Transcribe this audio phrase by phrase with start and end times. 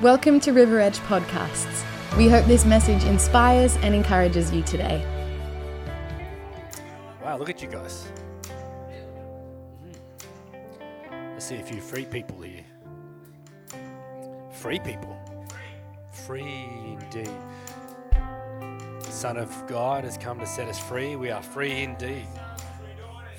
[0.00, 1.84] Welcome to River Edge Podcasts.
[2.16, 5.04] We hope this message inspires and encourages you today.
[7.20, 8.06] Wow, look at you guys.
[11.10, 12.64] I see a few free people here.
[14.52, 15.18] Free people.
[16.12, 17.32] Free indeed.
[18.12, 21.16] The Son of God has come to set us free.
[21.16, 22.28] We are free indeed.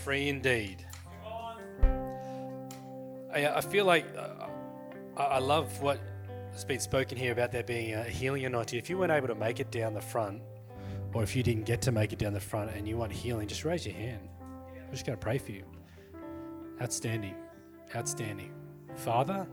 [0.03, 0.85] Free indeed.
[3.33, 4.47] I, I feel like uh,
[5.15, 5.99] I I love what
[6.59, 8.77] has been spoken here about there being a healing anointing.
[8.77, 10.41] If you weren't able to make it down the front,
[11.13, 13.47] or if you didn't get to make it down the front and you want healing,
[13.47, 14.27] just raise your hand.
[14.75, 15.63] We're just going to pray for you.
[16.81, 17.35] Outstanding.
[17.95, 18.51] Outstanding.
[18.97, 19.47] Father,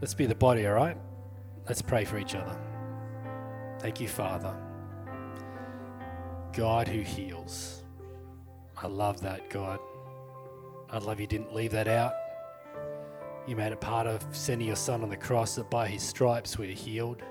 [0.00, 0.96] let's be the body, all right?
[1.66, 2.58] Let's pray for each other.
[3.80, 4.56] Thank you, Father.
[6.54, 7.82] God who heals.
[8.78, 9.78] I love that, God.
[10.88, 12.14] I love you didn't leave that out.
[13.48, 16.58] You made it part of sending your son on the cross that by his stripes
[16.58, 17.22] we are healed.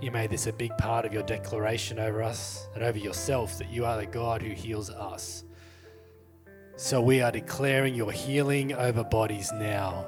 [0.00, 3.68] You made this a big part of your declaration over us and over yourself that
[3.68, 5.44] you are the God who heals us.
[6.76, 10.06] So we are declaring your healing over bodies now,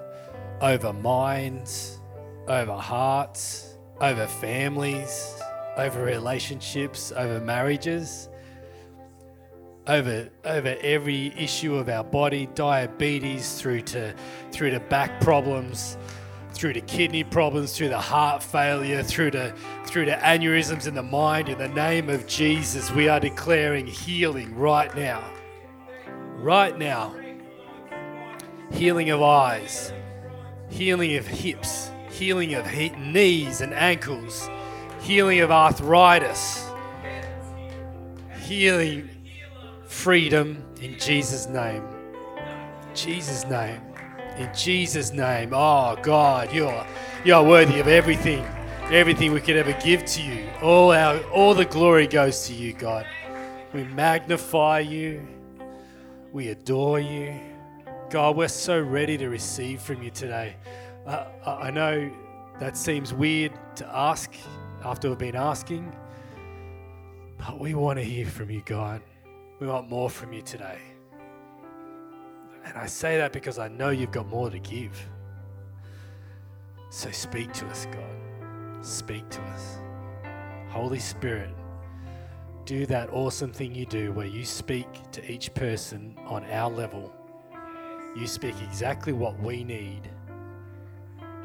[0.63, 2.01] over minds,
[2.49, 5.35] over hearts, over families,
[5.77, 8.30] over relationships, over marriages,
[9.91, 14.15] over over every issue of our body, diabetes through to
[14.53, 15.97] through to back problems,
[16.53, 19.53] through to kidney problems, through to heart failure, through to
[19.87, 21.49] through to aneurysms in the mind.
[21.49, 25.25] In the name of Jesus, we are declaring healing right now.
[26.37, 27.15] Right now.
[28.71, 29.93] Healing of eyes,
[30.69, 34.49] healing of hips, healing of he- knees and ankles,
[35.01, 36.65] healing of arthritis,
[38.39, 39.11] healing
[39.91, 41.83] freedom in Jesus' name.
[42.95, 43.83] Jesus' name.
[44.39, 45.51] In Jesus' name.
[45.53, 46.87] Oh God, you're
[47.25, 48.47] you're worthy of everything.
[48.85, 50.49] Everything we could ever give to you.
[50.63, 53.05] All our all the glory goes to you, God.
[53.75, 55.27] We magnify you.
[56.33, 57.35] We adore you.
[58.11, 60.57] God, we're so ready to receive from you today.
[61.05, 62.11] Uh, I I know
[62.61, 64.33] that seems weird to ask
[64.85, 65.95] after we've been asking,
[67.39, 69.03] but we want to hear from you, God.
[69.61, 70.79] We want more from you today.
[72.65, 74.99] And I say that because I know you've got more to give.
[76.89, 78.85] So speak to us, God.
[78.85, 79.79] Speak to us.
[80.71, 81.55] Holy Spirit,
[82.65, 87.13] do that awesome thing you do where you speak to each person on our level.
[88.17, 90.11] You speak exactly what we need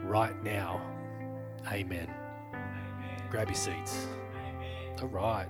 [0.03, 0.81] right now.
[1.67, 2.09] Amen.
[3.29, 4.07] Grab your seats.
[5.01, 5.49] All right.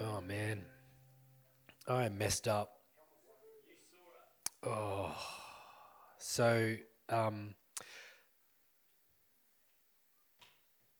[0.00, 0.64] Oh man,
[1.86, 2.72] I messed up.
[4.66, 5.14] Oh,
[6.18, 6.74] so
[7.08, 7.54] um,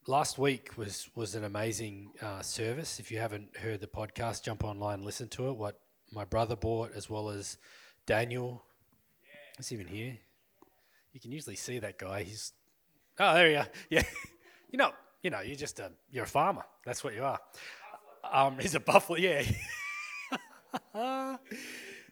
[0.07, 3.01] last week was was an amazing uh, service.
[3.01, 5.57] If you haven't heard the podcast, jump online, listen to it.
[5.57, 5.81] What
[6.13, 7.59] my brother bought, as well as
[8.07, 8.65] Daniel,
[9.59, 10.19] is even here.
[11.13, 12.23] You can usually see that guy.
[12.23, 12.53] He's
[13.19, 13.69] oh, there you are.
[13.91, 14.03] Yeah,
[14.71, 16.65] you know, you know, you're just a you're a farmer.
[16.85, 17.41] That's what you are.
[18.33, 19.19] Um, he's a buffalo.
[19.19, 19.43] Yeah.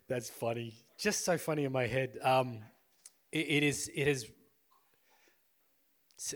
[0.08, 0.74] That's funny.
[0.98, 2.18] Just so funny in my head.
[2.22, 2.60] Um,
[3.30, 3.90] it, it is.
[3.94, 4.26] It is.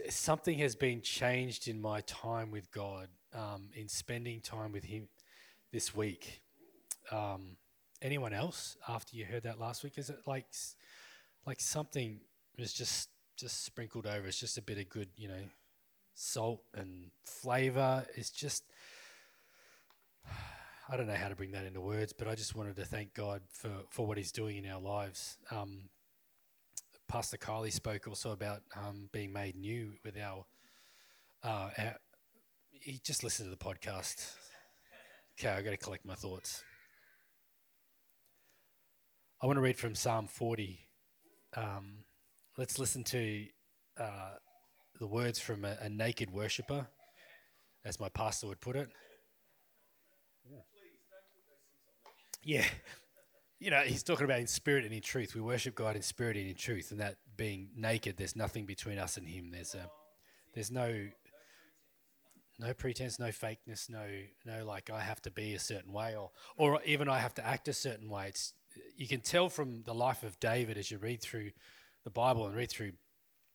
[0.08, 5.08] Something has been changed in my time with God, um, in spending time with Him
[5.72, 6.40] this week.
[7.12, 7.56] Um,
[8.02, 9.96] anyone else after you heard that last week?
[9.96, 10.46] Is it like,
[11.46, 12.20] like something
[12.58, 14.26] was just just sprinkled over?
[14.26, 15.44] It's just a bit of good, you know,
[16.14, 18.04] salt and flavor.
[18.16, 18.64] It's just.
[20.88, 23.12] I don't know how to bring that into words, but I just wanted to thank
[23.14, 25.36] God for, for what He's doing in our lives.
[25.50, 25.88] Um,
[27.08, 30.44] Pastor Kylie spoke also about um, being made new with our,
[31.42, 31.96] uh, our.
[32.70, 34.34] He just listened to the podcast.
[35.38, 36.62] Okay, I got to collect my thoughts.
[39.42, 40.78] I want to read from Psalm 40.
[41.56, 42.04] Um,
[42.56, 43.44] let's listen to
[44.00, 44.34] uh,
[44.98, 46.86] the words from a, a naked worshiper,
[47.84, 48.88] as my pastor would put it.
[52.46, 52.64] Yeah.
[53.58, 55.34] You know, he's talking about in spirit and in truth.
[55.34, 58.98] We worship God in spirit and in truth, and that being naked, there's nothing between
[58.98, 59.50] us and Him.
[59.50, 59.90] There's a,
[60.54, 61.08] there's no,
[62.60, 64.06] no pretense, no fakeness, no,
[64.44, 67.46] no like I have to be a certain way, or, or even I have to
[67.46, 68.28] act a certain way.
[68.28, 68.52] It's,
[68.96, 71.50] you can tell from the life of David as you read through
[72.04, 72.92] the Bible and read through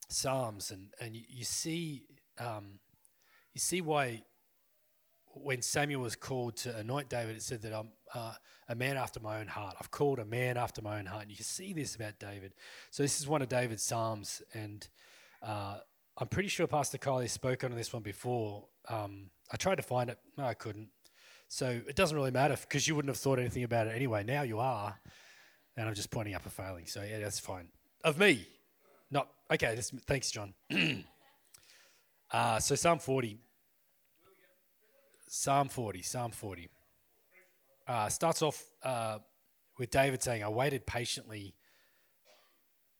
[0.09, 2.03] Psalms, and and you, you see,
[2.39, 2.79] um,
[3.53, 4.23] you see why
[5.36, 8.33] when Samuel was called to anoint David, it said that I'm uh,
[8.68, 9.75] a man after my own heart.
[9.80, 11.24] I've called a man after my own heart.
[11.24, 12.54] And you can see this about David.
[12.89, 14.88] So this is one of David's psalms, and
[15.44, 15.78] uh,
[16.18, 18.66] I'm pretty sure Pastor Kylie spoke on this one before.
[18.88, 20.89] Um, I tried to find it, no, I couldn't.
[21.48, 24.24] So it doesn't really matter because you wouldn't have thought anything about it anyway.
[24.24, 24.98] Now you are,
[25.75, 26.86] and I'm just pointing up a failing.
[26.86, 27.68] So yeah, that's fine.
[28.06, 28.48] Of me,
[29.12, 29.75] not okay.
[29.75, 30.54] Just, thanks, John.
[32.31, 33.38] uh, so Psalm 40.
[35.33, 36.01] Psalm 40.
[36.01, 36.69] Psalm 40.
[37.88, 39.19] Uh, starts off uh,
[39.80, 41.56] with David saying, "I waited patiently."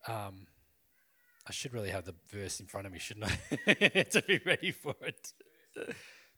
[0.08, 0.48] Um,
[1.46, 3.74] I should really have the verse in front of me, shouldn't I,
[4.12, 5.34] to be ready for it.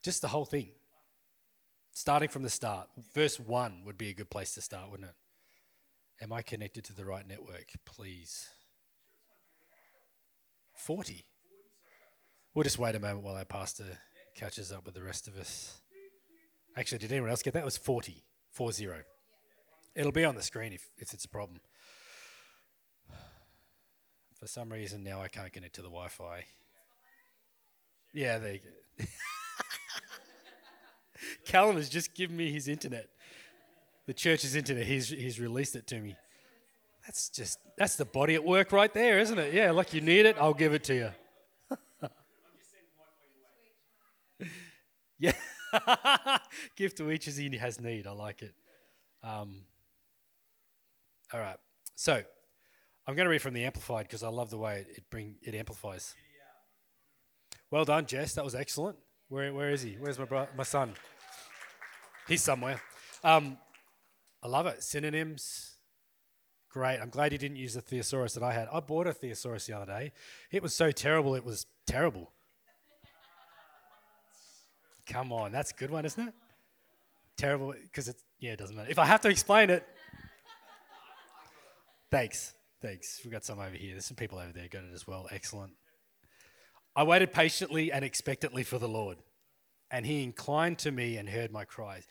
[0.01, 0.71] Just the whole thing
[1.91, 5.15] starting from the start, verse 1 would be a good place to start, wouldn't it?
[6.23, 7.67] Am I connected to the right network?
[7.85, 8.47] Please.
[10.75, 11.23] 40.
[12.55, 13.99] We'll just wait a moment while our pastor
[14.35, 15.82] catches up with the rest of us.
[16.75, 17.59] Actually, did anyone else get that?
[17.59, 18.23] It was 40.
[18.51, 18.97] 4 0.
[19.95, 21.59] It'll be on the screen if, if it's a problem.
[24.39, 26.45] For some reason, now I can't connect to the Wi Fi.
[28.13, 29.05] Yeah, there you go.
[31.45, 33.07] Callum has just given me his internet.
[34.05, 34.85] The church's internet.
[34.85, 36.15] He's he's released it to me.
[37.05, 39.53] That's just that's the body at work right there, isn't it?
[39.53, 41.09] Yeah, like you need it, I'll give it to you.
[45.19, 45.33] yeah.
[46.75, 48.07] give to each as he has need.
[48.07, 48.53] I like it.
[49.23, 49.65] Um,
[51.33, 51.57] all right.
[51.95, 52.21] So
[53.07, 55.55] I'm going to read from the Amplified because I love the way it, bring it
[55.55, 56.15] amplifies.
[57.71, 58.35] Well done, Jess.
[58.35, 58.97] That was excellent.
[59.29, 59.97] Where where is he?
[59.99, 60.93] Where's my bro- my son?
[62.27, 62.79] He's somewhere.
[63.23, 63.57] Um,
[64.43, 64.83] I love it.
[64.83, 65.77] Synonyms.
[66.69, 66.99] Great.
[66.99, 68.67] I'm glad you didn't use the thesaurus that I had.
[68.71, 70.11] I bought a thesaurus the other day.
[70.51, 72.31] It was so terrible, it was terrible.
[75.07, 76.33] Come on, that's a good one, isn't it?
[77.37, 78.89] Terrible, because it's, yeah, it doesn't matter.
[78.89, 79.85] If I have to explain it,
[82.11, 82.53] thanks.
[82.81, 83.21] Thanks.
[83.23, 83.91] We've got some over here.
[83.91, 85.27] There's some people over there got it as well.
[85.31, 85.73] Excellent.
[86.95, 89.17] I waited patiently and expectantly for the Lord
[89.93, 92.07] and he inclined to me and heard my cries.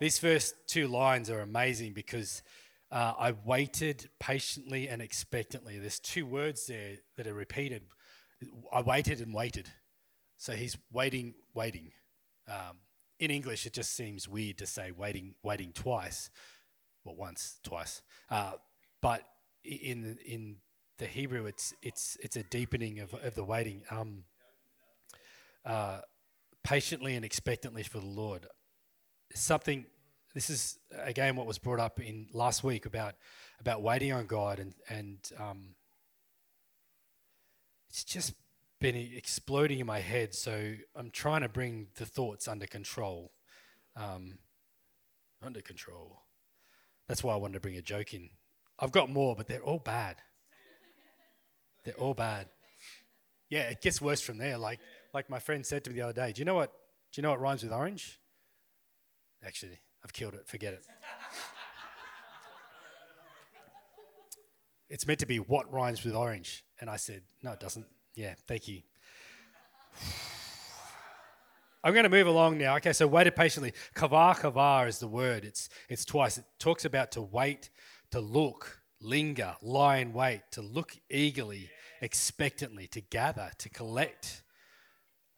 [0.00, 2.42] These first two lines are amazing because
[2.90, 5.78] uh, I waited patiently and expectantly.
[5.78, 7.82] There's two words there that are repeated.
[8.72, 9.68] I waited and waited.
[10.38, 11.92] So he's waiting, waiting.
[12.48, 12.78] Um,
[13.18, 16.30] in English, it just seems weird to say waiting, waiting twice,
[17.04, 18.02] well, once, twice.
[18.30, 18.52] Uh,
[19.02, 19.22] but
[19.64, 20.56] in in
[20.98, 23.82] the Hebrew, it's it's it's a deepening of, of the waiting.
[23.90, 24.24] Um,
[25.64, 26.00] uh,
[26.64, 28.46] patiently and expectantly for the Lord.
[29.34, 29.86] Something.
[30.34, 33.14] This is again what was brought up in last week about
[33.60, 35.74] about waiting on God and and um,
[37.88, 38.34] it's just
[38.80, 40.34] been exploding in my head.
[40.34, 43.32] So I'm trying to bring the thoughts under control.
[43.96, 44.38] Um,
[45.42, 46.22] under control.
[47.06, 48.30] That's why I wanted to bring a joke in.
[48.78, 50.16] I've got more, but they're all bad.
[51.84, 52.46] They're all bad.
[53.48, 54.58] Yeah, it gets worse from there.
[54.58, 54.80] Like
[55.12, 56.72] like my friend said to me the other day, do you know what?
[57.12, 58.20] Do you know what rhymes with orange?
[59.44, 60.46] Actually, I've killed it.
[60.46, 60.86] Forget it.
[64.88, 67.86] it's meant to be what rhymes with orange, and I said no, it doesn't.
[68.20, 68.82] Yeah, thank you.
[71.82, 72.76] I'm going to move along now.
[72.76, 73.72] Okay, so waited patiently.
[73.94, 75.42] Kavar kavar is the word.
[75.42, 76.36] It's it's twice.
[76.36, 77.70] It talks about to wait,
[78.10, 81.70] to look, linger, lie in wait, to look eagerly,
[82.02, 84.42] expectantly, to gather, to collect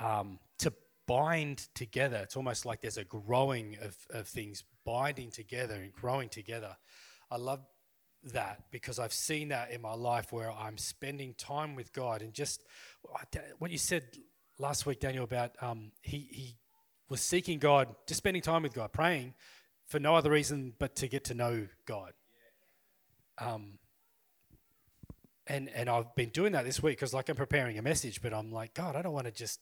[0.01, 0.73] um, to
[1.07, 2.17] bind together.
[2.17, 6.77] It's almost like there's a growing of, of things binding together and growing together.
[7.31, 7.61] I love
[8.33, 12.33] that because I've seen that in my life where I'm spending time with God and
[12.33, 12.63] just
[13.59, 14.05] what you said
[14.59, 16.57] last week, Daniel, about um, he, he
[17.09, 19.35] was seeking God, just spending time with God, praying
[19.87, 22.13] for no other reason but to get to know God.
[23.39, 23.79] Um,
[25.47, 28.33] and and I've been doing that this week because like I'm preparing a message, but
[28.33, 29.61] I'm like, God, I don't want to just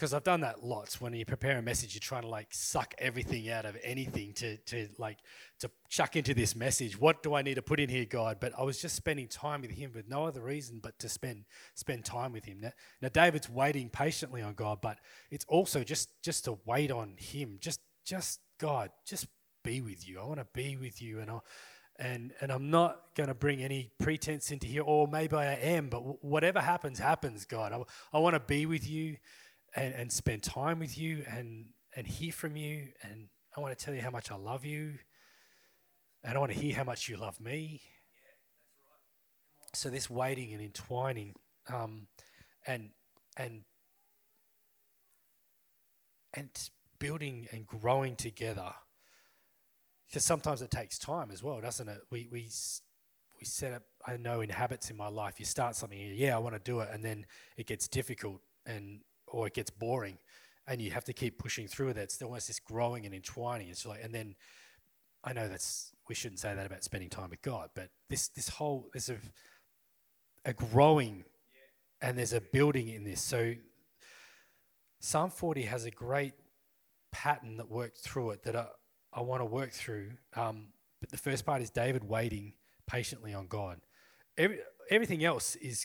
[0.00, 0.98] because I've done that lots.
[0.98, 4.56] When you prepare a message, you're trying to like suck everything out of anything to
[4.56, 5.18] to like
[5.58, 6.98] to chuck into this message.
[6.98, 8.38] What do I need to put in here, God?
[8.40, 11.44] But I was just spending time with Him with no other reason but to spend
[11.74, 12.60] spend time with Him.
[12.62, 14.96] Now, now David's waiting patiently on God, but
[15.30, 17.58] it's also just just to wait on Him.
[17.60, 19.26] Just just God, just
[19.62, 20.18] be with you.
[20.18, 21.40] I want to be with you, and I
[21.98, 25.90] and and I'm not going to bring any pretense into here, or maybe I am,
[25.90, 27.74] but whatever happens, happens, God.
[27.74, 29.18] I, I want to be with you
[29.74, 32.88] and, and spend time with you and, and hear from you.
[33.02, 34.94] And I want to tell you how much I love you.
[36.22, 37.80] And I want to hear how much you love me.
[39.72, 41.34] So this waiting and entwining,
[41.72, 42.08] um,
[42.66, 42.90] and
[43.36, 43.62] and
[46.34, 46.48] and
[46.98, 48.72] building and growing together.
[50.08, 52.00] Because sometimes it takes time as well, doesn't it?
[52.10, 52.50] We, we,
[53.38, 56.38] we set up, I know in habits in my life, you start something, yeah, I
[56.38, 59.00] want to do it, and then it gets difficult and
[59.30, 60.18] or it gets boring,
[60.66, 62.02] and you have to keep pushing through with it.
[62.02, 63.68] It's almost this growing and entwining.
[63.68, 64.34] It's like, and then
[65.24, 68.48] I know that's we shouldn't say that about spending time with God, but this this
[68.48, 69.16] whole there's a
[70.44, 71.24] a growing
[72.00, 73.20] and there's a building in this.
[73.20, 73.54] So
[75.00, 76.34] Psalm 40 has a great
[77.12, 78.66] pattern that worked through it that I,
[79.12, 80.12] I want to work through.
[80.34, 80.68] Um,
[81.00, 82.54] but the first part is David waiting
[82.86, 83.80] patiently on God.
[84.36, 84.60] Every,
[84.90, 85.84] everything else is,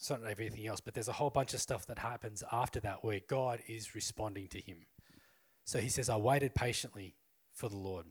[0.00, 3.04] it's not everything else, but there's a whole bunch of stuff that happens after that
[3.04, 4.86] where God is responding to him.
[5.66, 7.16] So he says, I waited patiently
[7.52, 8.06] for the Lord.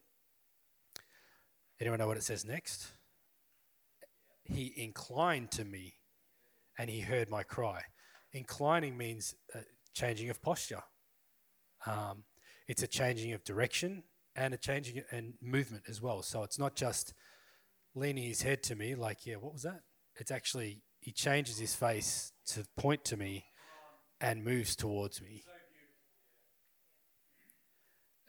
[1.81, 2.91] Anyone know what it says next?
[4.43, 5.95] He inclined to me
[6.77, 7.81] and he heard my cry.
[8.33, 9.33] Inclining means
[9.95, 10.83] changing of posture.
[11.87, 12.23] Um,
[12.67, 14.03] it's a changing of direction
[14.35, 16.21] and a changing and movement as well.
[16.21, 17.15] So it's not just
[17.95, 19.81] leaning his head to me, like, yeah, what was that?
[20.17, 23.45] It's actually, he changes his face to point to me
[24.19, 25.43] and moves towards me.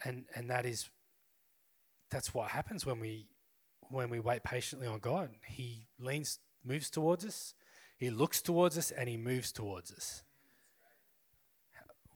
[0.05, 0.89] And, and that is,
[2.11, 3.27] that's what happens when we,
[3.91, 5.31] when we wait patiently on God.
[5.47, 7.55] He leans, moves towards us,
[7.99, 10.23] he looks towards us, and he moves towards us.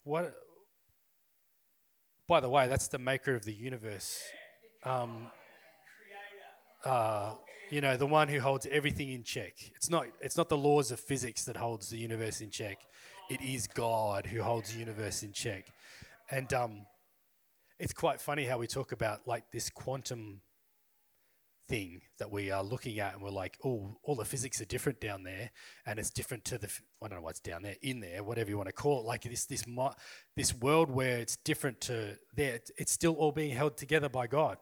[0.05, 0.35] What,
[2.27, 4.23] by the way, that's the maker of the universe.
[4.85, 5.29] Um,
[6.85, 7.35] uh,
[7.71, 9.55] you know, the one who holds everything in check.
[9.75, 12.79] It's not, it's not the laws of physics that holds the universe in check.
[13.31, 15.67] It is God who holds the universe in check.
[16.31, 16.87] And um,
[17.79, 20.41] it's quite funny how we talk about like this quantum
[21.67, 25.01] thing that we are looking at and we're like, oh, all the physics are different
[25.01, 25.51] down there
[25.87, 26.69] and it's different to the,
[27.03, 29.07] I don't know what's down there, in there, whatever you want to call it.
[29.07, 29.65] Like this, this,
[30.37, 34.59] this world where it's different to there, it's still all being held together by God.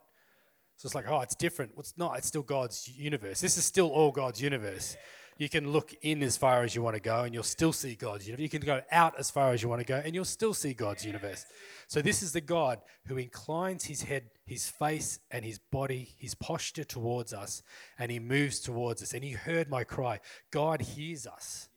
[0.77, 1.71] So it's like, oh, it's different.
[1.75, 2.17] Well, it's not.
[2.17, 3.39] It's still God's universe.
[3.39, 4.97] This is still all God's universe.
[5.37, 7.95] You can look in as far as you want to go and you'll still see
[7.95, 8.43] God's universe.
[8.43, 10.73] You can go out as far as you want to go and you'll still see
[10.73, 11.45] God's universe.
[11.87, 16.35] So this is the God who inclines his head, his face, and his body, his
[16.35, 17.63] posture towards us,
[17.97, 19.13] and he moves towards us.
[19.13, 20.19] And he heard my cry.
[20.51, 21.67] God hears us.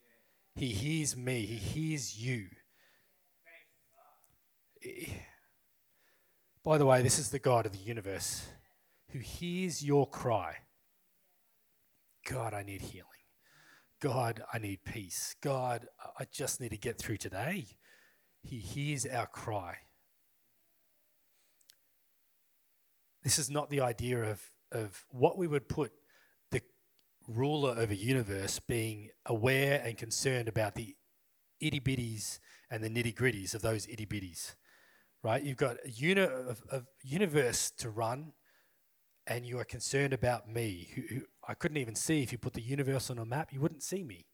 [0.55, 1.47] He hears me.
[1.47, 2.49] He hears you.
[6.63, 8.47] By the way, this is the God of the universe
[9.17, 10.57] who hears your cry.
[12.29, 13.07] God, I need healing.
[14.01, 15.37] God, I need peace.
[15.43, 15.87] God,
[16.19, 17.67] I just need to get through today.
[18.43, 19.77] He hears our cry.
[23.23, 25.93] This is not the idea of, of what we would put
[26.51, 26.61] the
[27.27, 30.95] ruler of a universe being aware and concerned about the
[31.59, 32.39] itty bitties
[32.71, 34.55] and the nitty gritties of those itty bitties,
[35.23, 35.43] right?
[35.43, 38.33] You've got a, uni- a, a universe to run
[39.27, 42.53] and you are concerned about me, who, who, I couldn't even see if you put
[42.53, 44.27] the universe on a map, you wouldn't see me.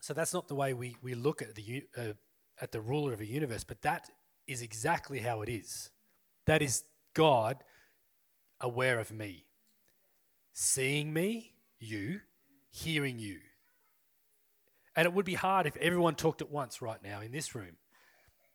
[0.00, 2.12] So that's not the way we, we look at the, uh,
[2.60, 4.10] at the ruler of a universe, but that
[4.46, 5.90] is exactly how it is.
[6.46, 7.58] That is God
[8.60, 9.46] aware of me,
[10.52, 12.20] seeing me, you,
[12.70, 13.38] hearing you.
[14.96, 17.76] And it would be hard if everyone talked at once right now in this room,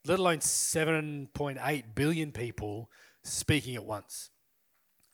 [0.05, 2.89] let alone 7.8 billion people
[3.23, 4.29] speaking at once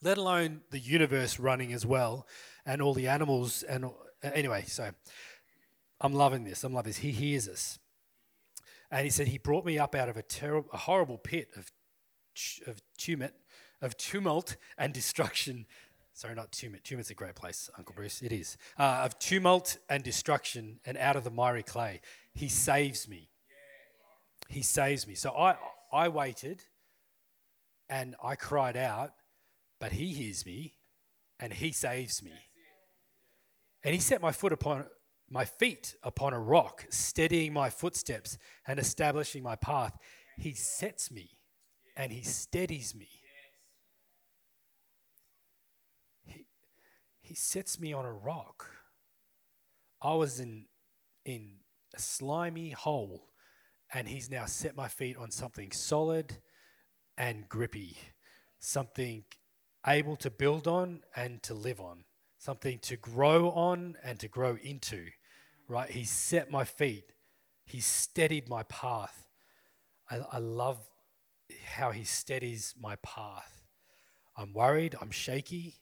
[0.05, 2.27] let alone the universe running as well
[2.63, 3.63] and all the animals.
[3.63, 3.89] And
[4.21, 4.91] anyway, so
[5.99, 6.63] I'm loving this.
[6.63, 6.97] I'm loving this.
[6.97, 7.79] He hears us.
[8.91, 11.71] And he said, He brought me up out of a terrible, a horrible pit of,
[12.67, 13.31] of tumult,
[13.81, 15.65] of tumult and destruction.
[16.13, 16.83] Sorry, not tumult.
[16.83, 18.21] Tumult's a great place, Uncle Bruce.
[18.21, 18.57] It is.
[18.77, 21.99] Uh, of tumult and destruction and out of the miry clay.
[22.35, 23.31] He saves me.
[24.49, 25.15] He saves me.
[25.15, 25.55] So I,
[25.91, 26.61] I waited
[27.89, 29.11] and I cried out
[29.85, 30.73] but he hears me
[31.39, 32.31] and he saves me.
[33.83, 34.87] And he set my foot upon
[35.29, 39.95] my feet upon a rock, steadying my footsteps and establishing my path.
[40.39, 41.37] He sets me
[41.95, 43.09] and he steadies me.
[46.23, 46.47] He,
[47.21, 48.65] he sets me on a rock.
[50.01, 50.65] I was in,
[51.25, 51.57] in
[51.95, 53.27] a slimy hole,
[53.93, 56.37] and he's now set my feet on something solid
[57.19, 57.99] and grippy,
[58.57, 59.25] something
[59.87, 62.03] able to build on and to live on,
[62.37, 65.07] something to grow on and to grow into,
[65.67, 65.89] right?
[65.89, 67.05] He set my feet,
[67.65, 69.27] He steadied my path.
[70.09, 70.79] I, I love
[71.65, 73.63] how He steadies my path.
[74.37, 75.75] I'm worried, I'm shaky.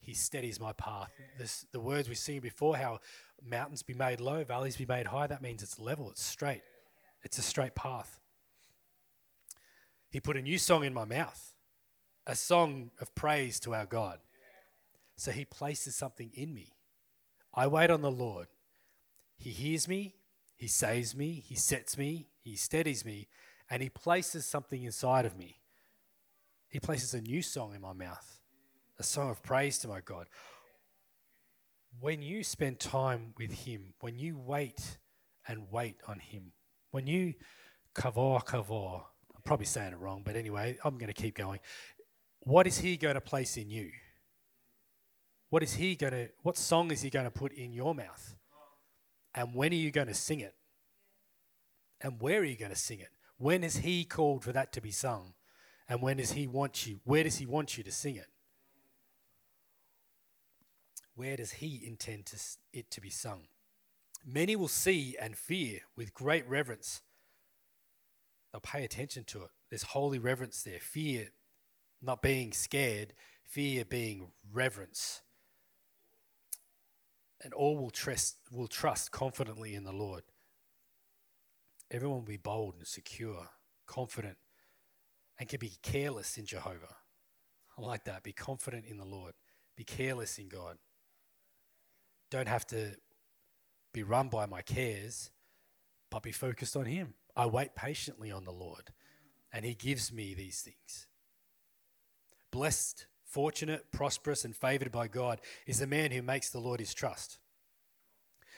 [0.00, 1.10] He steadies my path.
[1.36, 3.00] This, the words we've seen before, how
[3.44, 6.62] mountains be made low, valleys be made high, that means it's level, it's straight.
[7.24, 8.20] It's a straight path.
[10.10, 11.55] He put a new song in my mouth,
[12.26, 14.18] a song of praise to our God.
[15.16, 16.72] So he places something in me.
[17.54, 18.48] I wait on the Lord.
[19.38, 20.14] He hears me,
[20.56, 23.28] he saves me, he sets me, he steadies me,
[23.70, 25.60] and he places something inside of me.
[26.68, 28.40] He places a new song in my mouth,
[28.98, 30.26] a song of praise to my God.
[32.00, 34.98] When you spend time with him, when you wait
[35.48, 36.52] and wait on him,
[36.90, 37.34] when you
[37.94, 39.02] kavor kavor,
[39.34, 41.60] I'm probably saying it wrong, but anyway, I'm going to keep going.
[42.46, 43.90] What is he going to place in you?
[45.50, 48.36] What is he going to, what song is he going to put in your mouth?
[49.34, 50.54] And when are you going to sing it?
[52.00, 53.08] And where are you going to sing it?
[53.36, 55.34] When has he called for that to be sung?
[55.88, 57.00] And when does he want you?
[57.02, 58.28] Where does he want you to sing it?
[61.16, 62.36] Where does he intend to,
[62.72, 63.48] it to be sung?
[64.24, 67.02] Many will see and fear with great reverence.
[68.52, 69.50] They'll pay attention to it.
[69.68, 70.78] There's holy reverence there.
[70.78, 71.30] Fear,
[72.02, 73.12] not being scared,
[73.44, 75.22] fear being reverence
[77.42, 80.22] and all will trust, will trust confidently in the Lord.
[81.90, 83.48] Everyone will be bold and secure,
[83.86, 84.36] confident,
[85.38, 86.96] and can be careless in Jehovah.
[87.78, 88.22] I like that.
[88.22, 89.34] Be confident in the Lord.
[89.76, 90.78] Be careless in God.
[92.30, 92.96] Don't have to
[93.92, 95.30] be run by my cares,
[96.10, 97.14] but be focused on Him.
[97.36, 98.92] I wait patiently on the Lord,
[99.52, 101.06] and He gives me these things.
[102.50, 106.94] Blessed fortunate, prosperous, and favored by God is the man who makes the Lord his
[106.94, 107.38] trust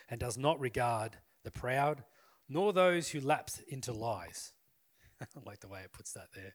[0.09, 2.05] and does not regard the proud
[2.49, 4.53] nor those who lapse into lies.
[5.21, 6.55] I like the way it puts that there.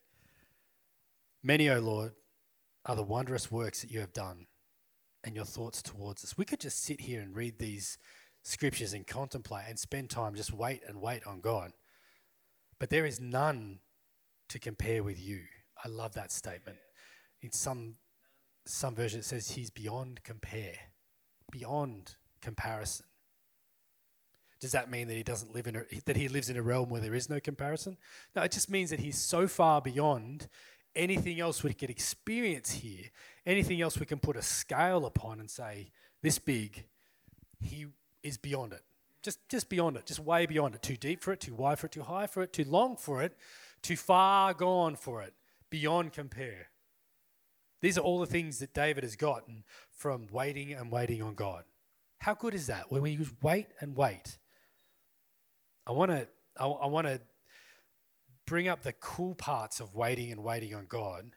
[1.42, 2.12] Many, O Lord,
[2.86, 4.46] are the wondrous works that you have done
[5.22, 6.36] and your thoughts towards us.
[6.36, 7.98] We could just sit here and read these
[8.42, 11.72] scriptures and contemplate and spend time just wait and wait on God.
[12.78, 13.78] But there is none
[14.48, 15.40] to compare with you.
[15.84, 16.78] I love that statement.
[17.44, 17.96] In some
[18.64, 20.76] some version it says he's beyond compare,
[21.52, 23.04] beyond comparison.
[24.60, 26.88] Does that mean that he doesn't live in a, that he lives in a realm
[26.88, 27.98] where there is no comparison?
[28.34, 30.48] No, it just means that he's so far beyond
[30.96, 33.10] anything else we could experience here,
[33.44, 35.90] anything else we can put a scale upon and say
[36.22, 36.86] this big,
[37.60, 37.88] he
[38.22, 38.80] is beyond it.
[39.22, 40.80] Just just beyond it, just way beyond it.
[40.80, 43.22] Too deep for it, too wide for it, too high for it, too long for
[43.22, 43.36] it,
[43.82, 45.34] too far gone for it,
[45.68, 46.68] beyond compare.
[47.84, 51.64] These are all the things that David has gotten from waiting and waiting on God.
[52.18, 52.90] How good is that?
[52.90, 54.38] When we wait and wait.
[55.86, 56.26] I want to
[56.58, 57.20] I, I want to
[58.46, 61.32] bring up the cool parts of waiting and waiting on God.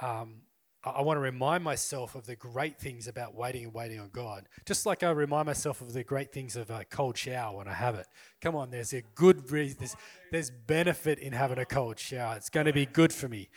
[0.00, 0.36] Um,
[0.82, 4.08] I, I want to remind myself of the great things about waiting and waiting on
[4.08, 4.48] God.
[4.64, 7.74] Just like I remind myself of the great things of a cold shower when I
[7.74, 8.06] have it.
[8.40, 9.76] Come on, there's a good reason.
[9.80, 9.96] There's,
[10.32, 12.36] there's benefit in having a cold shower.
[12.36, 13.50] It's going to be good for me.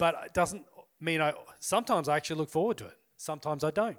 [0.00, 0.66] But it doesn't
[1.00, 2.96] mean I sometimes I actually look forward to it.
[3.16, 3.98] Sometimes I don't.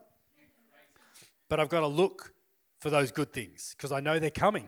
[1.50, 2.34] But I've got to look
[2.80, 4.68] for those good things because I know they're coming.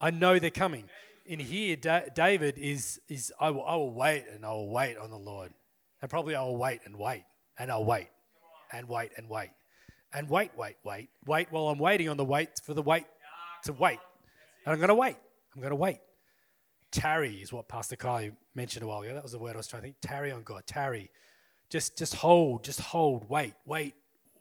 [0.00, 0.84] I know they're coming.
[1.26, 4.98] In here, da- David is is I will, I will wait and I will wait
[4.98, 5.52] on the Lord,
[6.02, 7.24] and probably I will wait and wait
[7.58, 8.08] and I'll wait
[8.72, 9.50] and wait and wait
[10.12, 13.04] and wait, wait, wait, wait while I'm waiting on the wait for the wait
[13.64, 13.98] to wait,
[14.64, 15.16] and I'm going to wait.
[15.54, 15.98] I'm going to wait.
[16.90, 19.14] Tarry is what Pastor Kyle mentioned a while ago.
[19.14, 19.96] That was the word I was trying to think.
[20.00, 20.62] Tarry on God.
[20.66, 21.10] Tarry.
[21.74, 23.94] Just just hold, just hold, wait, wait,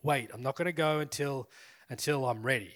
[0.04, 0.30] wait.
[0.32, 1.50] I'm not going to go until
[1.90, 2.76] until I'm ready.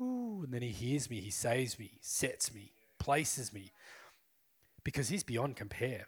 [0.00, 3.72] Ooh, and then he hears me, he saves me, sets me, places me.
[4.84, 6.06] Because he's beyond compare.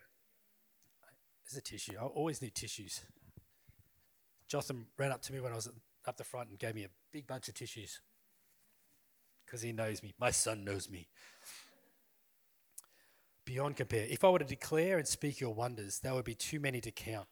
[1.44, 1.98] There's a tissue.
[2.00, 3.02] I always need tissues.
[4.48, 5.68] Jotham ran up to me when I was
[6.06, 8.00] up the front and gave me a big bunch of tissues.
[9.44, 10.14] Because he knows me.
[10.18, 11.08] My son knows me
[13.52, 14.06] beyond compare.
[14.08, 16.90] If I were to declare and speak your wonders, there would be too many to
[16.90, 17.28] count.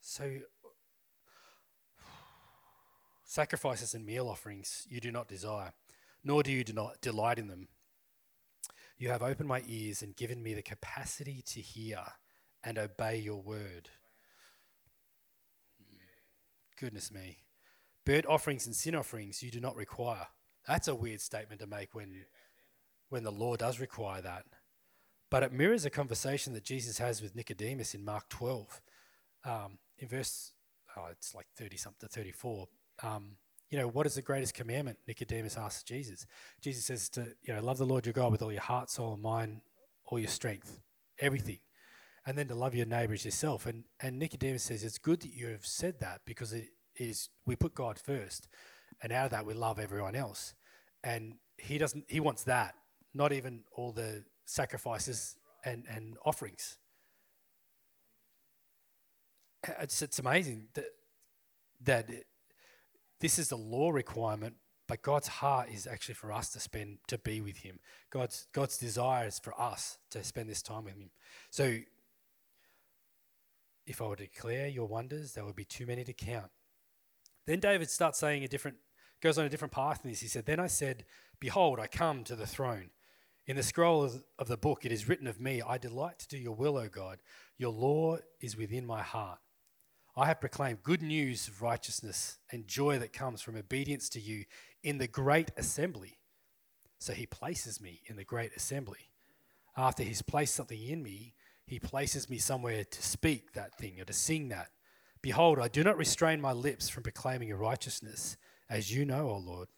[0.00, 0.38] So,
[3.24, 5.74] sacrifices and meal offerings you do not desire,
[6.24, 6.64] nor do you
[7.02, 7.68] delight in them.
[8.96, 12.00] You have opened my ears and given me the capacity to hear
[12.62, 13.90] and obey your word.
[16.80, 17.40] Goodness me.
[18.06, 20.28] Burnt offerings and sin offerings you do not require.
[20.66, 22.24] That's a weird statement to make when,
[23.10, 24.44] when the law does require that.
[25.30, 28.80] But it mirrors a conversation that Jesus has with Nicodemus in Mark 12.
[29.44, 30.52] Um, in verse,
[30.96, 32.68] oh, it's like 30 something to 34.
[33.02, 33.36] Um,
[33.70, 34.98] you know, what is the greatest commandment?
[35.08, 36.26] Nicodemus asks Jesus.
[36.60, 39.14] Jesus says to, you know, love the Lord your God with all your heart, soul,
[39.14, 39.60] and mind,
[40.06, 40.80] all your strength,
[41.18, 41.58] everything.
[42.26, 43.66] And then to love your neighbor as yourself.
[43.66, 47.56] And, and Nicodemus says, it's good that you have said that because it is, we
[47.56, 48.48] put God first
[49.02, 50.54] and out of that we love everyone else.
[51.02, 52.74] And he doesn't he wants that,
[53.12, 56.78] not even all the sacrifices and, and offerings.
[59.80, 60.84] It's, it's amazing that,
[61.82, 62.26] that it,
[63.20, 67.16] this is the law requirement, but God's heart is actually for us to spend, to
[67.16, 67.78] be with Him.
[68.10, 71.10] God's, God's desire is for us to spend this time with Him.
[71.50, 71.78] So,
[73.86, 76.50] if I were to declare your wonders, there would be too many to count.
[77.46, 78.76] Then David starts saying a different,
[79.20, 80.20] goes on a different path in this.
[80.20, 81.04] He said, Then I said,
[81.40, 82.90] Behold, I come to the throne.
[83.46, 86.38] In the scroll of the book, it is written of me, I delight to do
[86.38, 87.18] your will, O God.
[87.58, 89.38] Your law is within my heart.
[90.16, 94.44] I have proclaimed good news of righteousness and joy that comes from obedience to you
[94.82, 96.18] in the great assembly.
[96.98, 99.10] So he places me in the great assembly.
[99.76, 101.34] After he's placed something in me,
[101.66, 104.68] he places me somewhere to speak that thing or to sing that.
[105.24, 108.36] Behold, I do not restrain my lips from proclaiming your righteousness,
[108.68, 109.68] as you know, O Lord.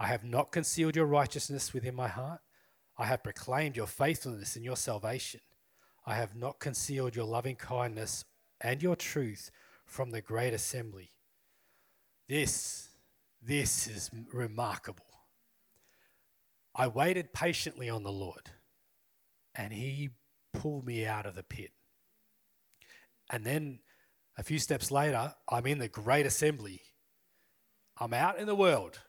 [0.00, 2.40] I have not concealed your righteousness within my heart.
[2.98, 5.42] I have proclaimed your faithfulness and your salvation.
[6.04, 8.24] I have not concealed your loving kindness
[8.60, 9.52] and your truth
[9.86, 11.12] from the great assembly.
[12.28, 12.88] This,
[13.40, 15.04] this is remarkable.
[16.74, 18.50] I waited patiently on the Lord,
[19.54, 20.10] and he
[20.52, 21.70] pulled me out of the pit.
[23.30, 23.78] And then
[24.36, 26.82] a few steps later, I'm in the great assembly.
[27.98, 29.00] I'm out in the world.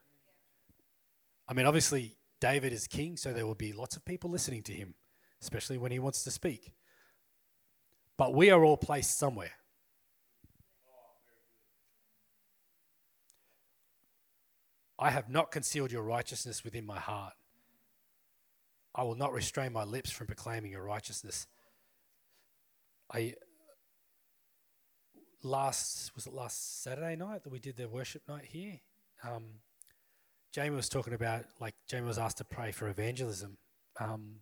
[1.47, 4.71] I mean, obviously, David is king, so there will be lots of people listening to
[4.71, 4.93] him,
[5.41, 6.71] especially when he wants to speak.
[8.17, 9.51] But we are all placed somewhere.
[14.97, 17.33] I have not concealed your righteousness within my heart.
[18.93, 21.47] I will not restrain my lips from proclaiming your righteousness.
[23.13, 23.33] I
[25.45, 28.79] last was it last Saturday night that we did the worship night here.
[29.23, 29.43] Um,
[30.51, 33.57] Jamie was talking about like Jamie was asked to pray for evangelism,
[33.99, 34.37] um,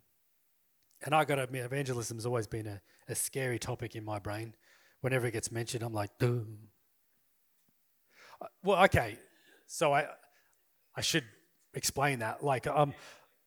[1.05, 4.19] and I got to admit, evangelism has always been a, a scary topic in my
[4.19, 4.55] brain.
[5.01, 6.39] Whenever it gets mentioned, I'm like, Duh.
[8.63, 9.17] well, okay,
[9.67, 10.07] so I
[10.95, 11.25] I should
[11.73, 12.43] explain that.
[12.43, 12.93] Like, um,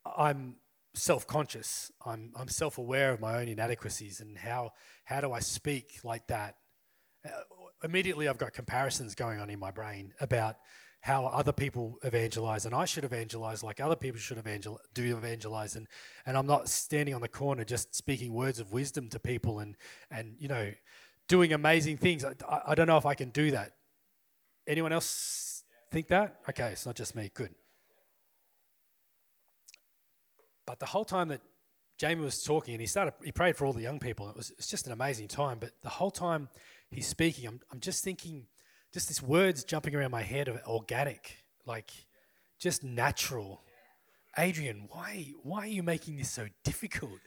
[0.04, 0.56] I'm
[0.94, 1.90] self-conscious.
[2.04, 4.72] I'm I'm self-aware of my own inadequacies and how
[5.04, 6.56] how do I speak like that?
[7.84, 10.56] Immediately, I've got comparisons going on in my brain about
[11.06, 15.76] how other people evangelize and I should evangelize like other people should evangel do evangelize
[15.76, 15.86] and
[16.26, 19.76] and I'm not standing on the corner just speaking words of wisdom to people and
[20.10, 20.72] and you know
[21.28, 22.24] doing amazing things.
[22.24, 22.34] I,
[22.66, 23.74] I don't know if I can do that.
[24.66, 25.62] Anyone else
[25.92, 26.40] think that?
[26.48, 27.30] Okay it's not just me.
[27.32, 27.54] Good.
[30.66, 31.40] But the whole time that
[31.98, 34.50] Jamie was talking and he started he prayed for all the young people it was
[34.58, 36.48] it's just an amazing time but the whole time
[36.90, 38.46] he's speaking I'm I'm just thinking
[38.92, 41.90] just these words jumping around my head of organic, like
[42.58, 43.62] just natural.
[44.38, 47.20] Adrian, why why are you making this so difficult?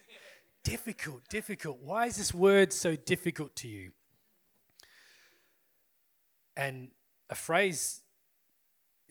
[0.64, 1.80] difficult, difficult.
[1.82, 3.92] Why is this word so difficult to you?
[6.56, 6.90] And
[7.30, 8.02] a phrase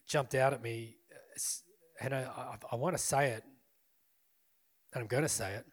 [0.06, 3.42] jumped out at me, uh, and I, I, I want to say it,
[4.92, 5.64] and I'm going to say it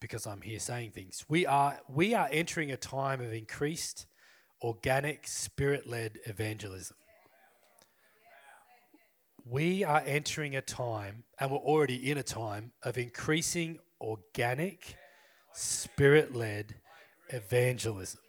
[0.00, 1.24] because I'm here saying things.
[1.28, 4.06] We are we are entering a time of increased
[4.62, 6.96] organic, spirit led evangelism.
[9.46, 14.96] We are entering a time, and we're already in a time, of increasing organic,
[15.52, 16.74] spirit led
[17.28, 18.20] evangelism.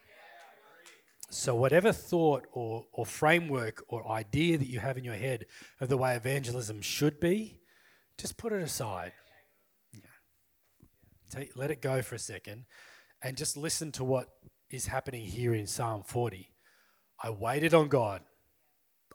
[1.29, 5.45] So, whatever thought or, or framework or idea that you have in your head
[5.81, 7.59] of the way evangelism should be,
[8.17, 9.11] just put it aside.
[9.93, 10.01] Yeah.
[11.31, 12.65] Take, let it go for a second
[13.21, 14.29] and just listen to what
[14.75, 16.51] is happening here in Psalm 40.
[17.21, 18.21] I waited on God.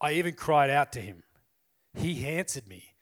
[0.00, 1.22] I even cried out to him.
[1.94, 2.94] He answered me.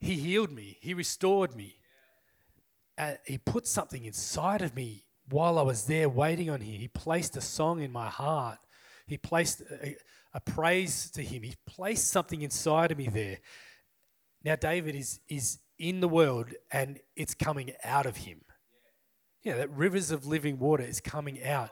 [0.00, 0.78] He healed me.
[0.80, 1.76] He restored me.
[2.98, 6.78] And he put something inside of me while I was there waiting on him.
[6.78, 8.58] He placed a song in my heart.
[9.06, 9.96] He placed a,
[10.34, 11.42] a praise to him.
[11.42, 13.38] He placed something inside of me there.
[14.44, 18.42] Now, David is, is in the world and it's coming out of him.
[19.42, 21.70] Yeah, that rivers of living water is coming out.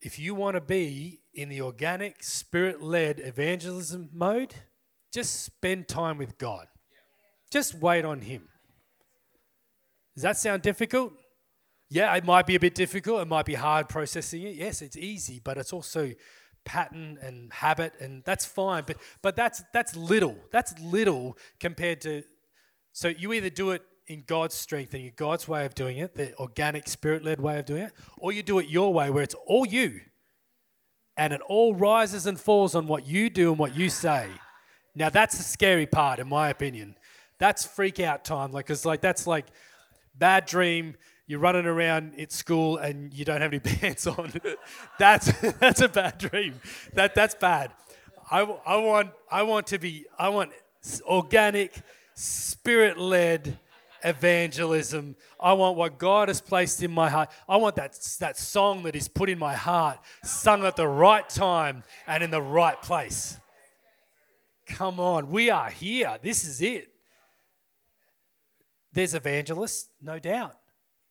[0.00, 4.54] If you want to be in the organic, spirit led evangelism mode,
[5.12, 6.66] just spend time with God.
[7.50, 8.48] Just wait on Him.
[10.14, 11.12] Does that sound difficult?
[11.88, 13.22] Yeah, it might be a bit difficult.
[13.22, 14.56] It might be hard processing it.
[14.56, 16.12] Yes, it's easy, but it's also
[16.64, 18.84] pattern and habit, and that's fine.
[18.86, 20.36] But but that's that's little.
[20.50, 22.24] That's little compared to.
[22.92, 26.14] So you either do it in God's strength and in God's way of doing it,
[26.14, 29.22] the organic, spirit led way of doing it, or you do it your way where
[29.22, 30.00] it's all you
[31.16, 34.28] and it all rises and falls on what you do and what you say.
[34.94, 36.96] Now that's the scary part, in my opinion.
[37.38, 38.52] That's freak out time.
[38.52, 39.46] Like, cause like that's like
[40.14, 40.96] bad dream.
[41.26, 44.32] You're running around at school and you don't have any pants on.
[44.98, 46.60] that's that's a bad dream.
[46.94, 47.72] That that's bad.
[48.30, 50.50] I, I want I want to be I want
[51.06, 51.74] organic,
[52.14, 53.58] spirit led
[54.04, 55.16] evangelism.
[55.40, 57.30] I want what God has placed in my heart.
[57.48, 61.28] I want that, that song that He's put in my heart, sung at the right
[61.28, 63.38] time and in the right place.
[64.66, 66.18] Come on, we are here.
[66.22, 66.88] This is it.
[68.92, 70.56] There's evangelists, no doubt,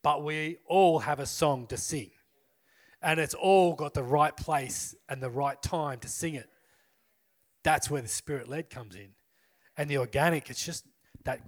[0.04, 2.12] but we all have a song to sing.
[3.02, 6.50] And it's all got the right place and the right time to sing it.
[7.64, 9.10] That's where the spirit led comes in.
[9.76, 10.86] And the organic, it's just
[11.26, 11.42] that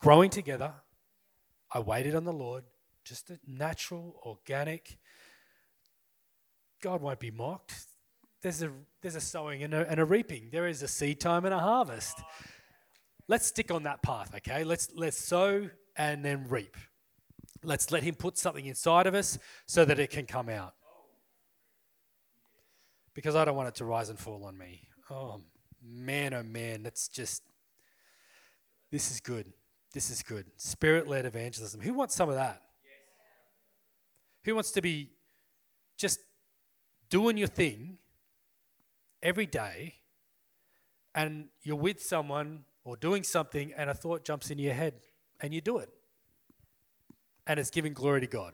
[0.00, 0.72] growing together.
[1.72, 2.64] I waited on the Lord,
[3.04, 4.98] just a natural, organic.
[6.82, 7.74] God won't be mocked.
[8.42, 10.50] There's a, there's a sowing and a, and a reaping.
[10.52, 12.20] There is a seed time and a harvest.
[13.26, 14.64] Let's stick on that path, okay?
[14.64, 16.76] Let's, let's sow and then reap.
[17.62, 20.74] Let's let Him put something inside of us so that it can come out.
[23.14, 24.88] Because I don't want it to rise and fall on me.
[25.10, 25.40] Oh,
[25.82, 27.42] man, oh, man, that's just,
[28.90, 29.52] this is good.
[29.94, 30.46] This is good.
[30.56, 31.80] Spirit led evangelism.
[31.80, 32.60] Who wants some of that?
[34.44, 35.12] Who wants to be
[35.96, 36.18] just
[37.08, 37.98] doing your thing
[39.22, 39.94] every day
[41.14, 44.94] and you're with someone or doing something and a thought jumps in your head
[45.40, 45.90] and you do it?
[47.46, 48.52] And it's giving glory to God.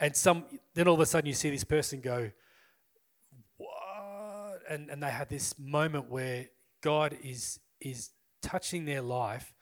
[0.00, 2.30] And some then all of a sudden you see this person go,
[4.68, 6.48] And and they have this moment where
[6.82, 8.10] God is is
[8.42, 9.54] touching their life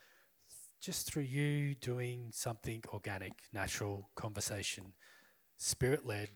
[0.82, 4.92] just through you doing something organic, natural, conversation,
[5.56, 6.28] spirit led.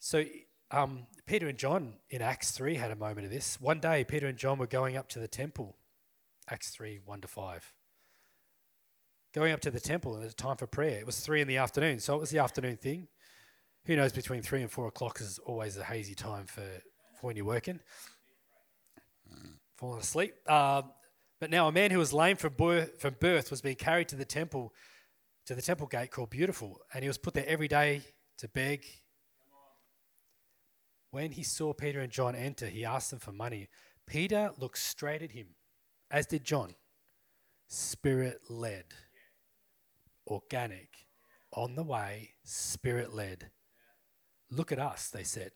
[0.00, 0.24] So,
[0.72, 3.60] um, Peter and John in Acts 3 had a moment of this.
[3.60, 5.76] One day, Peter and John were going up to the temple,
[6.50, 7.74] Acts 3 1 to 5.
[9.32, 10.98] Going up to the temple, and it was time for prayer.
[10.98, 13.06] It was 3 in the afternoon, so it was the afternoon thing.
[13.84, 17.36] Who knows, between 3 and 4 o'clock is always a hazy time for, for when
[17.36, 17.78] you're working.
[19.76, 20.34] Falling asleep.
[20.46, 20.82] Uh,
[21.42, 24.72] but now a man who was lame from birth, was being carried to the temple,
[25.44, 28.02] to the temple gate called Beautiful, and he was put there every day
[28.38, 28.86] to beg.
[31.10, 33.68] When he saw Peter and John enter, he asked them for money.
[34.06, 35.48] Peter looked straight at him,
[36.12, 36.76] as did John.
[37.66, 38.84] Spirit led,
[40.28, 40.90] organic,
[41.52, 43.50] on the way, spirit led.
[44.48, 45.50] Look at us, they said.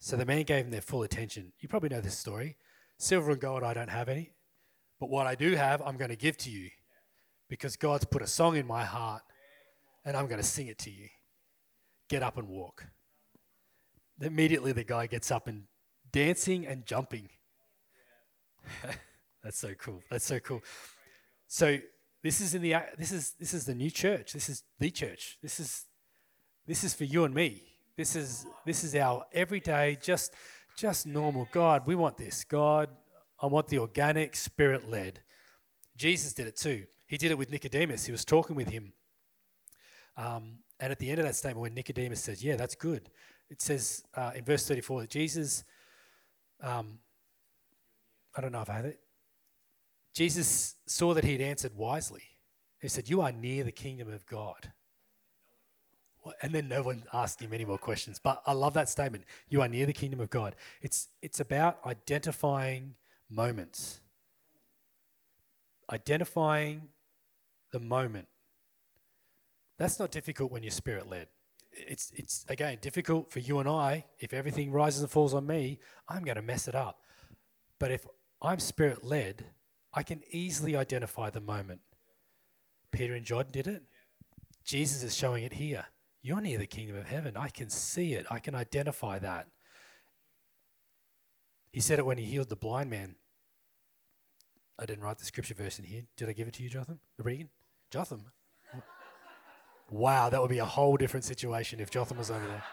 [0.00, 1.52] So the man gave them their full attention.
[1.60, 2.56] You probably know this story.
[2.98, 4.33] Silver and gold I don't have any.
[5.00, 6.70] But what I do have, I'm going to give to you
[7.48, 9.22] because God's put a song in my heart
[10.04, 11.08] and I'm going to sing it to you.
[12.08, 12.86] Get up and walk.
[14.20, 15.64] Immediately, the guy gets up and
[16.12, 17.28] dancing and jumping.
[19.42, 20.02] That's so cool.
[20.10, 20.62] That's so cool.
[21.48, 21.78] So
[22.22, 24.32] this is in the this is this is the new church.
[24.32, 25.38] This is the church.
[25.42, 25.84] This is
[26.66, 27.62] this is for you and me.
[27.96, 30.32] This is this is our everyday just
[30.76, 31.86] just normal God.
[31.86, 32.44] We want this.
[32.44, 32.88] God,
[33.44, 35.20] I want the organic, spirit led.
[35.98, 36.84] Jesus did it too.
[37.06, 38.06] He did it with Nicodemus.
[38.06, 38.94] He was talking with him.
[40.16, 43.10] Um, and at the end of that statement, when Nicodemus says, Yeah, that's good,
[43.50, 45.62] it says uh, in verse 34 that Jesus,
[46.62, 47.00] um,
[48.34, 49.00] I don't know if I had it,
[50.14, 52.22] Jesus saw that he'd answered wisely.
[52.80, 54.72] He said, You are near the kingdom of God.
[56.40, 58.18] And then no one asked him any more questions.
[58.18, 59.24] But I love that statement.
[59.50, 60.56] You are near the kingdom of God.
[60.80, 62.94] It's, it's about identifying
[63.34, 64.00] moments.
[65.90, 66.88] Identifying
[67.72, 68.28] the moment.
[69.78, 71.28] That's not difficult when you're spirit led.
[71.72, 74.04] It's, it's, again, difficult for you and I.
[74.20, 77.00] If everything rises and falls on me, I'm going to mess it up.
[77.80, 78.06] But if
[78.40, 79.44] I'm spirit led,
[79.92, 81.80] I can easily identify the moment.
[82.92, 83.82] Peter and John did it.
[84.64, 85.86] Jesus is showing it here.
[86.22, 87.36] You're near the kingdom of heaven.
[87.36, 88.26] I can see it.
[88.30, 89.48] I can identify that.
[91.72, 93.16] He said it when he healed the blind man.
[94.78, 96.02] I didn't write the scripture verse in here.
[96.16, 96.98] Did I give it to you, Jotham?
[97.16, 97.48] The Regan?
[97.90, 98.24] Jotham?
[99.90, 102.64] Wow, that would be a whole different situation if Jotham was over there.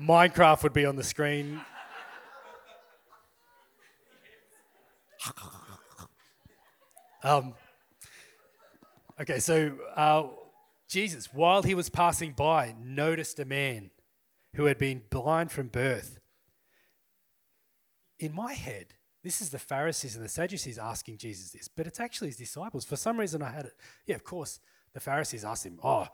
[0.00, 1.60] Minecraft would be on the screen.
[7.24, 7.54] Um,
[9.20, 10.24] okay, so uh,
[10.88, 13.90] Jesus, while he was passing by, noticed a man
[14.54, 16.20] who had been blind from birth
[18.20, 18.94] in my head,
[19.28, 22.86] this is the Pharisees and the Sadducees asking Jesus this, but it's actually his disciples.
[22.86, 23.74] For some reason, I had it.
[24.06, 24.58] Yeah, of course,
[24.94, 26.06] the Pharisees asked him, Oh,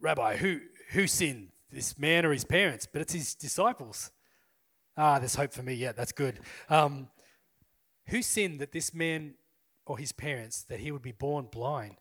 [0.00, 0.60] Rabbi, who,
[0.92, 2.88] who sinned, this man or his parents?
[2.90, 4.10] But it's his disciples.
[4.96, 5.74] Ah, there's hope for me.
[5.74, 6.40] Yeah, that's good.
[6.70, 7.08] Um,
[8.06, 9.34] who sinned that this man
[9.84, 11.96] or his parents that he would be born blind?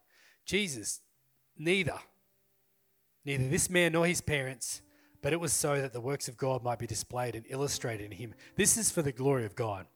[0.46, 1.02] Jesus,
[1.58, 2.00] neither.
[3.26, 4.82] Neither this man nor his parents,
[5.22, 8.12] but it was so that the works of God might be displayed and illustrated in
[8.14, 8.34] him.
[8.56, 9.88] This is for the glory of God.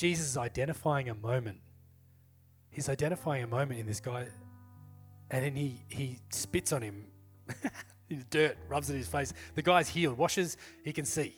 [0.00, 1.58] Jesus is identifying a moment.
[2.70, 4.28] He's identifying a moment in this guy,
[5.30, 7.04] and then he, he spits on him
[8.08, 9.34] in the dirt, rubs it in his face.
[9.54, 11.36] The guy's healed, washes, he can see.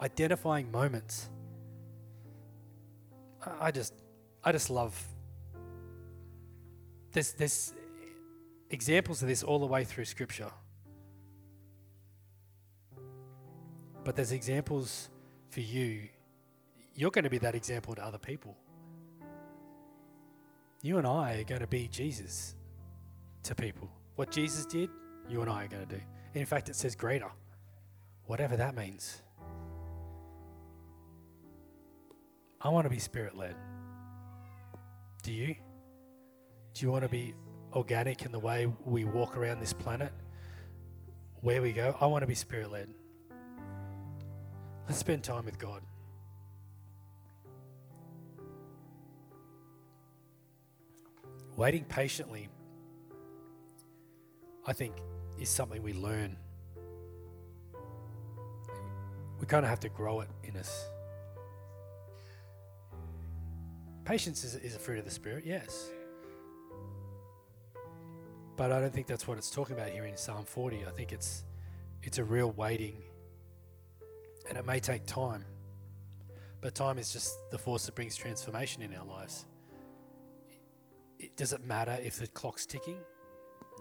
[0.00, 1.30] Identifying moments.
[3.60, 3.94] I just,
[4.42, 5.00] I just love.
[7.12, 7.74] There's, there's
[8.70, 10.50] examples of this all the way through Scripture.
[14.02, 15.10] But there's examples
[15.50, 16.08] for you.
[17.00, 18.58] You're going to be that example to other people.
[20.82, 22.54] You and I are going to be Jesus
[23.44, 23.90] to people.
[24.16, 24.90] What Jesus did,
[25.26, 26.02] you and I are going to do.
[26.34, 27.30] In fact, it says greater,
[28.26, 29.22] whatever that means.
[32.60, 33.56] I want to be spirit led.
[35.22, 35.54] Do you?
[36.74, 37.32] Do you want to be
[37.72, 40.12] organic in the way we walk around this planet?
[41.40, 41.96] Where we go?
[41.98, 42.90] I want to be spirit led.
[44.86, 45.80] Let's spend time with God.
[51.60, 52.48] Waiting patiently,
[54.66, 54.94] I think,
[55.38, 56.38] is something we learn.
[59.38, 60.88] We kind of have to grow it in us.
[64.06, 65.90] Patience is, is a fruit of the Spirit, yes.
[68.56, 70.86] But I don't think that's what it's talking about here in Psalm 40.
[70.86, 71.44] I think it's
[72.02, 73.02] it's a real waiting.
[74.48, 75.44] And it may take time.
[76.62, 79.44] But time is just the force that brings transformation in our lives.
[81.20, 82.98] It, does it matter if the clock's ticking?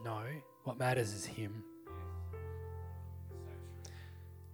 [0.04, 0.22] No.
[0.66, 1.64] What matters is Him.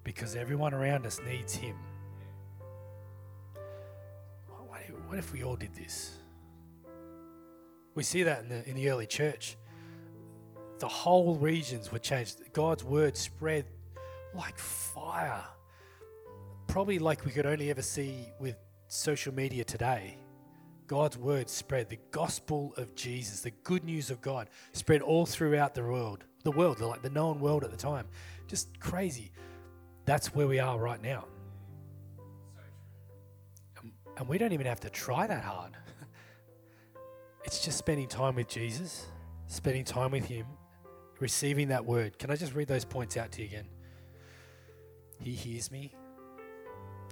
[0.04, 1.76] Because everyone around us needs Him.
[5.08, 6.15] What if we all did this?
[7.93, 9.56] We see that in the, in the early church.
[10.80, 12.41] The whole regions were changed.
[12.52, 13.65] God's word spread
[14.34, 15.43] like fire.
[16.67, 20.17] Probably like we could only ever see with social media today.
[20.88, 21.89] God's word spread.
[21.89, 26.24] The gospel of Jesus, the good news of God, spread all throughout the world.
[26.43, 28.08] The world, like the known world at the time.
[28.48, 29.32] Just crazy.
[30.06, 31.26] That's where we are right now.
[34.17, 35.71] And we don't even have to try that hard.
[37.43, 39.08] it's just spending time with Jesus,
[39.48, 40.45] spending time with Him,
[41.19, 42.17] receiving that word.
[42.17, 43.67] Can I just read those points out to you again?
[45.19, 45.93] He hears me,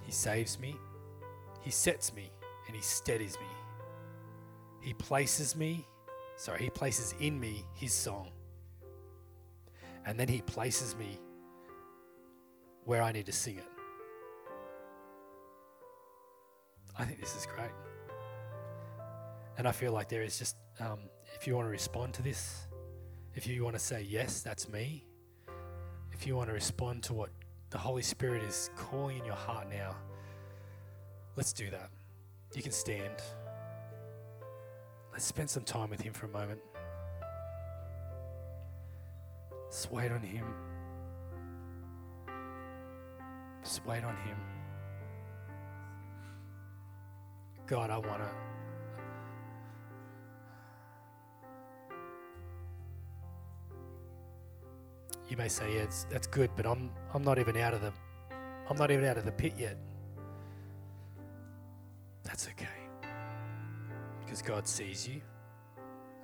[0.04, 0.76] He saves me,
[1.60, 2.30] He sets me,
[2.66, 3.46] and He steadies me.
[4.84, 5.86] He places me,
[6.36, 8.28] sorry, He places in me His song.
[10.04, 11.18] And then He places me
[12.84, 13.68] where I need to sing it.
[16.98, 17.72] I think this is great.
[19.56, 20.98] And I feel like there is just, um,
[21.34, 22.66] if you want to respond to this,
[23.34, 25.06] if you want to say, yes, that's me,
[26.12, 27.30] if you want to respond to what
[27.70, 29.96] the Holy Spirit is calling in your heart now,
[31.36, 31.88] let's do that.
[32.54, 33.14] You can stand.
[35.14, 36.58] Let's spend some time with Him for a moment.
[39.70, 40.44] Just wait on Him.
[43.62, 44.36] Just wait on Him.
[47.68, 48.28] God, I want to.
[55.28, 57.92] You may say, yeah, that's good, but I'm, I'm not even out of the,
[58.68, 59.76] I'm not even out of the pit yet.
[62.24, 62.73] That's okay.
[64.34, 65.20] Because God sees you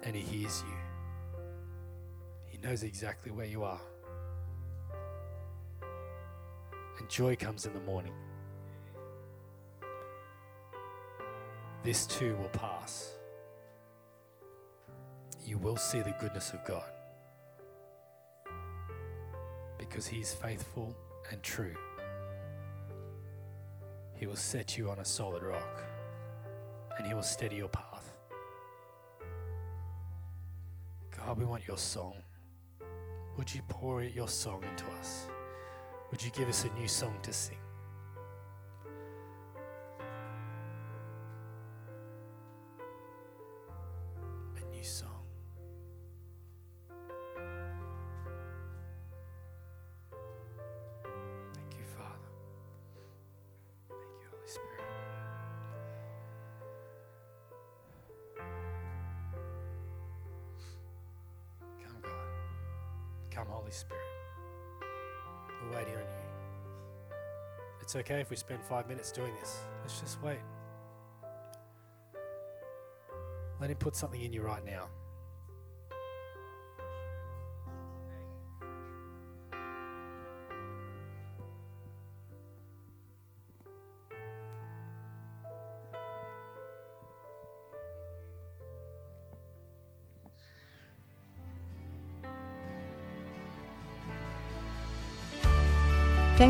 [0.03, 0.75] and He hears you.
[2.47, 3.81] He knows exactly where you are.
[6.99, 8.13] And joy comes in the morning.
[11.85, 13.13] this too will pass.
[15.47, 16.91] You will see the goodness of God
[19.79, 20.97] because He is faithful
[21.31, 21.77] and true.
[24.17, 25.85] He will set you on a solid rock
[26.99, 27.90] and He will steady your path.
[31.27, 32.15] God, we want your song.
[33.37, 35.29] Would you pour your song into us?
[36.11, 37.59] Would you give us a new song to sing?
[63.41, 64.03] Come, Holy Spirit.
[65.63, 67.17] We're waiting on you.
[67.81, 69.61] it's okay if we spend five minutes doing this.
[69.81, 70.41] Let's just wait.
[73.59, 74.89] Let Him put something in you right now.